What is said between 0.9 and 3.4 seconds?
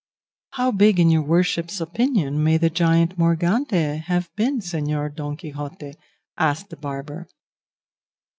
in your worship's opinion, may the giant